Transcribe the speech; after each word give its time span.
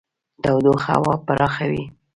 تودوخه 0.43 0.87
هوا 0.95 1.13
پراخوي. 1.25 1.83